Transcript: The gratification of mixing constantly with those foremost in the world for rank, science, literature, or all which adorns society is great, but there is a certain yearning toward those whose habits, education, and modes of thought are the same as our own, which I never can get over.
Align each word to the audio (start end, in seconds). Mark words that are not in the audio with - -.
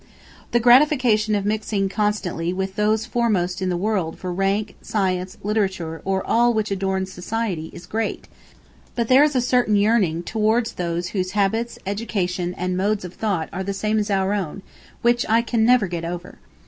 The 0.49 0.59
gratification 0.59 1.35
of 1.35 1.45
mixing 1.45 1.87
constantly 1.87 2.51
with 2.53 2.75
those 2.75 3.05
foremost 3.05 3.61
in 3.61 3.69
the 3.69 3.77
world 3.77 4.17
for 4.17 4.33
rank, 4.33 4.73
science, 4.81 5.37
literature, 5.43 6.01
or 6.03 6.25
all 6.25 6.55
which 6.55 6.71
adorns 6.71 7.11
society 7.13 7.69
is 7.71 7.85
great, 7.85 8.27
but 8.95 9.09
there 9.09 9.21
is 9.23 9.35
a 9.35 9.41
certain 9.41 9.75
yearning 9.75 10.23
toward 10.23 10.65
those 10.75 11.09
whose 11.09 11.33
habits, 11.37 11.77
education, 11.85 12.55
and 12.55 12.75
modes 12.75 13.05
of 13.05 13.13
thought 13.13 13.47
are 13.53 13.63
the 13.63 13.73
same 13.75 13.99
as 13.99 14.09
our 14.09 14.33
own, 14.33 14.63
which 15.03 15.23
I 15.29 15.45
never 15.53 15.87
can 15.87 16.01
get 16.01 16.11
over. 16.11 16.39